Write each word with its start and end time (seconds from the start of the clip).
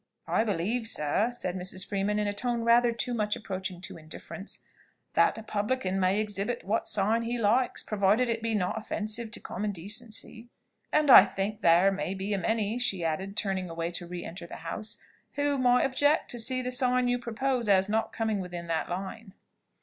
"I 0.25 0.43
believe, 0.43 0.87
sir," 0.87 1.29
said 1.31 1.55
Mrs. 1.55 1.87
Freeman 1.87 2.17
in 2.17 2.25
a 2.27 2.33
tone 2.33 2.61
rather 2.61 2.91
too 2.91 3.13
much 3.13 3.35
approaching 3.35 3.81
to 3.81 3.97
indifference, 3.99 4.63
"that 5.13 5.37
a 5.37 5.43
publican 5.43 5.99
may 5.99 6.19
exhibit 6.19 6.63
what 6.63 6.87
sign 6.87 7.21
he 7.21 7.37
likes, 7.37 7.83
provided 7.83 8.27
it 8.27 8.41
be 8.41 8.55
not 8.55 8.75
offensive 8.79 9.29
to 9.29 9.39
common 9.39 9.71
decency: 9.71 10.49
and 10.91 11.11
I 11.11 11.25
think 11.25 11.61
there 11.61 11.91
may 11.91 12.15
be 12.15 12.33
a 12.33 12.39
many," 12.39 12.79
she 12.79 13.05
added, 13.05 13.37
turning 13.37 13.69
away 13.69 13.91
to 13.91 14.07
re 14.07 14.25
enter 14.25 14.47
her 14.47 14.55
house, 14.55 14.97
"who 15.33 15.59
might 15.59 15.85
object 15.85 16.31
to 16.31 16.63
the 16.63 16.71
sign 16.71 17.07
you 17.07 17.19
propose, 17.19 17.67
as 17.69 17.87
not 17.87 18.11
coming 18.11 18.39
within 18.39 18.65
that 18.65 18.89
line." 18.89 19.35